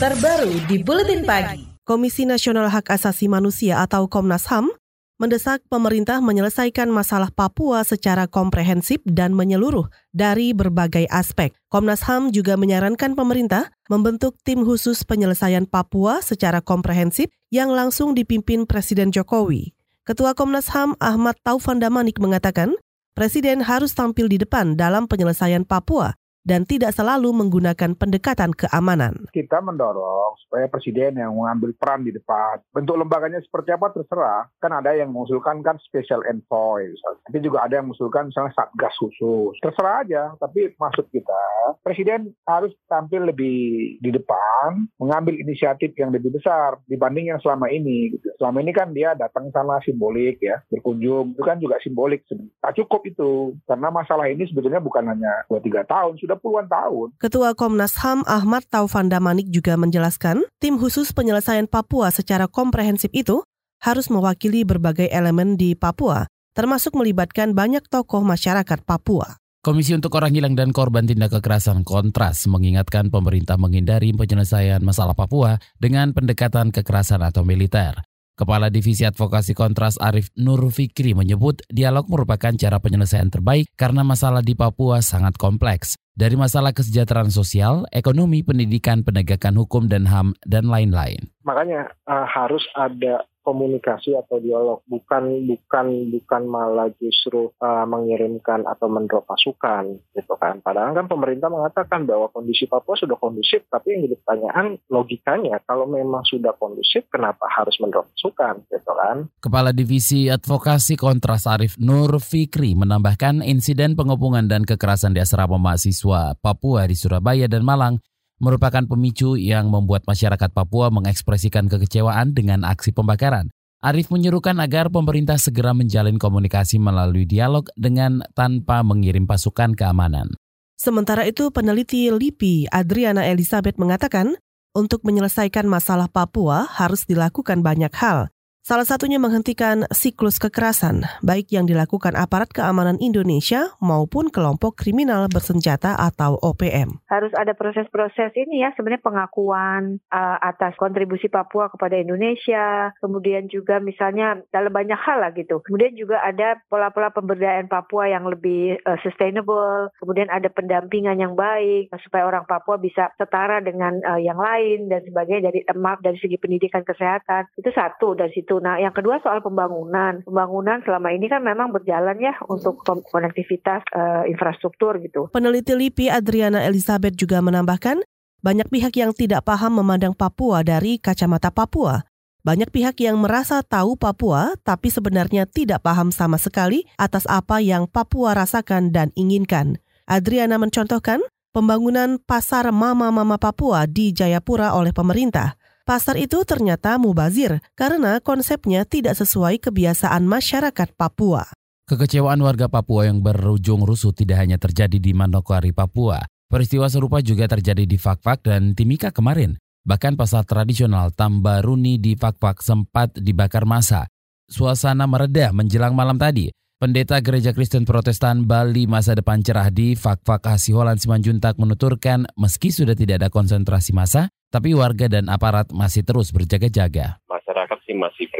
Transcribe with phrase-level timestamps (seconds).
[0.00, 1.60] terbaru di Buletin Pagi.
[1.84, 4.72] Komisi Nasional Hak Asasi Manusia atau Komnas HAM
[5.20, 11.52] mendesak pemerintah menyelesaikan masalah Papua secara komprehensif dan menyeluruh dari berbagai aspek.
[11.68, 18.64] Komnas HAM juga menyarankan pemerintah membentuk tim khusus penyelesaian Papua secara komprehensif yang langsung dipimpin
[18.64, 19.76] Presiden Jokowi.
[20.08, 22.72] Ketua Komnas HAM Ahmad Taufan Damanik mengatakan,
[23.12, 29.28] Presiden harus tampil di depan dalam penyelesaian Papua dan tidak selalu menggunakan pendekatan keamanan.
[29.30, 32.58] Kita mendorong supaya presiden yang mengambil peran di depan.
[32.74, 34.50] Bentuk lembaganya seperti apa terserah.
[34.58, 37.22] Kan ada yang mengusulkan kan special envoy misalnya.
[37.28, 39.54] Tapi juga ada yang mengusulkan misalnya satgas khusus.
[39.62, 40.22] Terserah aja.
[40.40, 41.44] Tapi maksud kita,
[41.84, 48.16] presiden harus tampil lebih di depan, mengambil inisiatif yang lebih besar dibanding yang selama ini.
[48.16, 48.26] Gitu.
[48.40, 51.36] Selama ini kan dia datang sana simbolik ya, berkunjung.
[51.36, 52.24] Itu kan juga simbolik.
[52.64, 53.54] Tak cukup itu.
[53.68, 57.14] Karena masalah ini sebetulnya bukan hanya 2-3 tahun, sudah puluhan tahun.
[57.20, 63.44] Ketua Komnas HAM Ahmad Taufan Damanik juga menjelaskan, tim khusus penyelesaian Papua secara komprehensif itu
[63.80, 69.40] harus mewakili berbagai elemen di Papua, termasuk melibatkan banyak tokoh masyarakat Papua.
[69.60, 75.60] Komisi untuk Orang Hilang dan Korban Tindak Kekerasan Kontras mengingatkan pemerintah menghindari penyelesaian masalah Papua
[75.76, 78.00] dengan pendekatan kekerasan atau militer.
[78.40, 84.40] Kepala Divisi Advokasi Kontras Arif Nur Fikri menyebut dialog merupakan cara penyelesaian terbaik karena masalah
[84.40, 86.00] di Papua sangat kompleks.
[86.16, 91.28] Dari masalah kesejahteraan sosial, ekonomi, pendidikan, penegakan hukum dan HAM, dan lain-lain.
[91.44, 98.86] Makanya uh, harus ada komunikasi atau dialog bukan bukan bukan malah justru uh, mengirimkan atau
[98.86, 100.62] mendrop pasukan gitu kan.
[100.62, 105.90] Padahal kan pemerintah mengatakan bahwa kondisi Papua sudah kondusif tapi yang jadi pertanyaan logikanya kalau
[105.90, 109.26] memang sudah kondusif kenapa harus mendrop pasukan gitu kan?
[109.42, 116.38] Kepala Divisi Advokasi Kontras Arif Nur Fikri menambahkan insiden pengepungan dan kekerasan di asrama mahasiswa
[116.38, 117.98] Papua di Surabaya dan Malang
[118.40, 123.52] merupakan pemicu yang membuat masyarakat Papua mengekspresikan kekecewaan dengan aksi pembakaran.
[123.80, 130.32] Arif menyerukan agar pemerintah segera menjalin komunikasi melalui dialog dengan tanpa mengirim pasukan keamanan.
[130.76, 134.36] Sementara itu, peneliti LIPI Adriana Elizabeth mengatakan,
[134.72, 141.64] untuk menyelesaikan masalah Papua harus dilakukan banyak hal, Salah satunya menghentikan siklus kekerasan, baik yang
[141.64, 147.00] dilakukan aparat keamanan Indonesia maupun kelompok kriminal bersenjata atau OPM.
[147.08, 153.80] Harus ada proses-proses ini ya, sebenarnya pengakuan uh, atas kontribusi Papua kepada Indonesia, kemudian juga
[153.80, 155.64] misalnya dalam banyak hal lah gitu.
[155.64, 161.88] Kemudian juga ada pola-pola pemberdayaan Papua yang lebih uh, sustainable, kemudian ada pendampingan yang baik
[162.04, 166.36] supaya orang Papua bisa setara dengan uh, yang lain dan sebagainya dari maaf dari segi
[166.36, 167.48] pendidikan kesehatan.
[167.56, 168.58] Itu satu dari situ itu.
[168.58, 170.26] Nah, yang kedua soal pembangunan.
[170.26, 175.30] Pembangunan selama ini kan memang berjalan ya untuk konektivitas uh, infrastruktur gitu.
[175.30, 178.02] Peneliti LIPI Adriana Elizabeth juga menambahkan,
[178.42, 182.02] banyak pihak yang tidak paham memandang Papua dari kacamata Papua.
[182.42, 187.86] Banyak pihak yang merasa tahu Papua, tapi sebenarnya tidak paham sama sekali atas apa yang
[187.86, 189.78] Papua rasakan dan inginkan.
[190.10, 191.22] Adriana mencontohkan
[191.54, 195.60] pembangunan pasar mama-mama Papua di Jayapura oleh pemerintah.
[195.90, 201.50] Pasar itu ternyata mubazir karena konsepnya tidak sesuai kebiasaan masyarakat Papua.
[201.90, 206.22] Kekecewaan warga Papua yang berujung rusuh tidak hanya terjadi di Manokwari, Papua.
[206.46, 209.58] Peristiwa serupa juga terjadi di Fakfak dan Timika kemarin.
[209.82, 214.06] Bahkan pasar tradisional Tambaruni di Fakfak sempat dibakar masa.
[214.46, 216.54] Suasana mereda menjelang malam tadi.
[216.80, 222.96] Pendeta Gereja Kristen Protestan Bali Masa Depan Cerah di Fakfak Hasiholan Simanjuntak menuturkan meski sudah
[222.96, 227.20] tidak ada konsentrasi massa, tapi warga dan aparat masih terus berjaga-jaga.
[227.28, 228.32] Masyarakat sih masih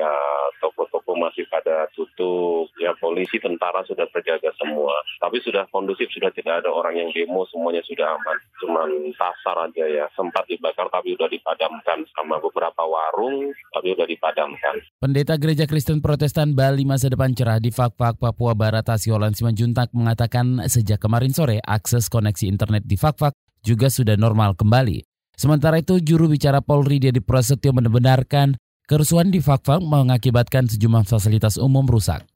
[0.00, 4.96] berjaga-jaga, toko-toko masih pada tutup, ya polisi, tentara sudah berjaga semua.
[5.20, 8.36] Tapi sudah kondusif, sudah tidak ada orang yang demo, semuanya sudah aman.
[8.60, 14.74] Cuman pasar aja ya, sempat dibakar tapi sudah dipadamkan sama beberapa warung, tapi sudah dipadamkan.
[15.00, 20.64] Pendeta Gereja Kristen Protestan Bali Masa Depan Cerah di Fakfak, Papua Barat, Asiolan Simanjuntak mengatakan
[20.68, 25.04] sejak kemarin sore akses koneksi internet di Fakfak juga sudah normal kembali.
[25.40, 31.86] Sementara itu, juru bicara Polri Dedi Prasetyo membenarkan kerusuhan di Fakfak mengakibatkan sejumlah fasilitas umum
[31.86, 32.26] rusak.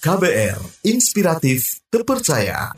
[0.00, 0.56] KBR,
[0.88, 2.72] inspiratif, terpercaya.